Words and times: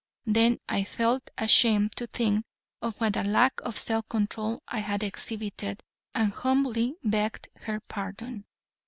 Then 0.25 0.57
I 0.67 0.83
felt 0.83 1.29
ashamed 1.37 1.91
to 1.97 2.07
think 2.07 2.43
of 2.81 2.99
what 2.99 3.15
a 3.15 3.21
lack 3.23 3.59
of 3.61 3.77
self 3.77 4.09
control 4.09 4.63
I 4.67 4.79
had 4.79 5.03
exhibited, 5.03 5.81
and 6.15 6.31
humbly 6.33 6.95
begged 7.03 7.49
her 7.67 7.81
pardon. 7.81 8.45